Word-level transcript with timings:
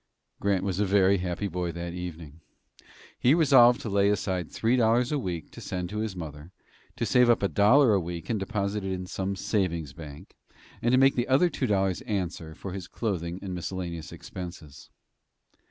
Grant 0.39 0.63
was 0.63 0.79
a 0.79 0.85
very 0.87 1.19
happy 1.19 1.47
boy 1.47 1.71
that 1.73 1.93
evening. 1.93 2.41
He 3.19 3.35
resolved 3.35 3.81
to 3.81 3.87
lay 3.91 4.09
aside 4.09 4.49
three 4.51 4.75
dollars 4.75 5.11
a 5.11 5.19
week 5.19 5.51
to 5.51 5.61
send 5.61 5.91
to 5.91 5.99
his 5.99 6.15
mother, 6.15 6.51
to 6.95 7.05
save 7.05 7.29
up 7.29 7.43
a 7.43 7.47
dollar 7.47 7.93
a 7.93 7.99
week 7.99 8.27
and 8.27 8.39
deposit 8.39 8.83
it 8.83 8.93
in 8.93 9.05
some 9.05 9.35
savings 9.35 9.93
bank, 9.93 10.35
and 10.81 10.97
make 10.97 11.13
the 11.13 11.27
other 11.27 11.51
two 11.51 11.67
dollars 11.67 12.01
answer 12.07 12.55
for 12.55 12.73
his 12.73 12.87
clothing 12.87 13.37
and 13.43 13.53
miscellaneous 13.53 14.11
expenses. 14.11 14.89